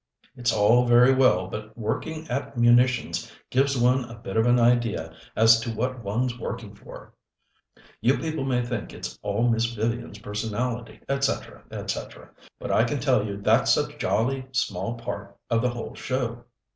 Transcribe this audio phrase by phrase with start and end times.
[0.35, 5.13] "It's all very well, but working at munitions gives one a bit of an idea
[5.35, 7.13] as to what one's working for.
[8.01, 13.23] You people may think it's all Miss Vivian's personality, etc., etc., but I can tell
[13.23, 16.45] you that's a jolly small part of the whole show."